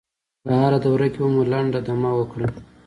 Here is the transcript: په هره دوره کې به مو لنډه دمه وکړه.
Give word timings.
په 0.43 0.49
هره 0.61 0.77
دوره 0.85 1.07
کې 1.13 1.19
به 1.23 1.27
مو 1.33 1.41
لنډه 1.51 1.79
دمه 1.87 2.11
وکړه. 2.17 2.47